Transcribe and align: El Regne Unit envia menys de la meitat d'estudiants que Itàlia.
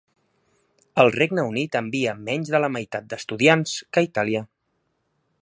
El 1.03 1.11
Regne 1.15 1.43
Unit 1.49 1.77
envia 1.81 2.15
menys 2.31 2.49
de 2.55 2.63
la 2.65 2.71
meitat 2.79 3.07
d'estudiants 3.13 3.77
que 3.93 4.05
Itàlia. 4.09 4.47